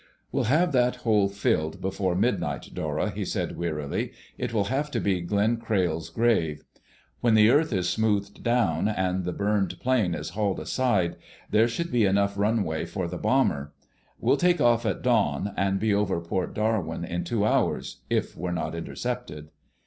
"We'll 0.31 0.45
have 0.45 0.71
that 0.71 0.95
hole 1.05 1.29
filled 1.29 1.79
before 1.79 2.15
midnight, 2.15 2.71
Dora," 2.73 3.11
he 3.11 3.23
said 3.23 3.55
wearily. 3.55 4.13
"It 4.35 4.51
will 4.51 4.63
have 4.63 4.89
to 4.89 4.99
be 4.99 5.21
Glenn 5.21 5.57
Crayle's 5.57 6.09
grave. 6.09 6.63
When 7.19 7.35
the 7.35 7.51
earth 7.51 7.71
is 7.71 7.87
smoothed 7.87 8.41
down 8.41 8.87
and 8.87 9.25
the 9.25 9.31
burned 9.31 9.79
plane 9.79 10.15
is 10.15 10.31
hauled 10.31 10.59
aside, 10.59 11.17
there 11.51 11.67
should 11.67 11.91
be 11.91 12.05
enough 12.05 12.35
runway 12.35 12.83
for 12.87 13.07
the 13.07 13.19
bomber. 13.19 13.73
We'll 14.19 14.37
take 14.37 14.59
off 14.59 14.87
at 14.87 15.03
dawn, 15.03 15.53
and 15.55 15.79
be 15.79 15.93
over 15.93 16.19
Port 16.19 16.55
Darwin 16.55 17.05
in 17.05 17.23
two 17.23 17.45
hours—if 17.45 18.35
we're 18.35 18.51
not 18.53 18.73
intercepted." 18.73 19.49